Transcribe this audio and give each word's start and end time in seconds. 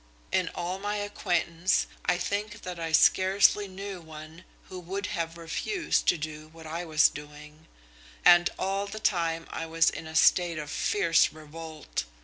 In 0.31 0.49
all 0.55 0.79
my 0.79 0.95
acquaintance 0.95 1.85
I 2.05 2.17
think 2.17 2.63
that 2.63 2.79
I 2.79 2.91
scarcely 2.91 3.67
knew 3.67 4.01
one 4.01 4.45
who 4.67 4.79
would 4.79 5.05
have 5.13 5.37
refused 5.37 6.07
to 6.07 6.17
do 6.17 6.47
what 6.47 6.65
I 6.65 6.83
was 6.85 7.07
doing. 7.07 7.67
And 8.25 8.49
all 8.57 8.87
the 8.87 8.99
time 8.99 9.45
I 9.51 9.67
was 9.67 9.91
in 9.91 10.07
a 10.07 10.15
state 10.15 10.57
of 10.57 10.71
fierce 10.71 11.31
revolt. 11.31 12.05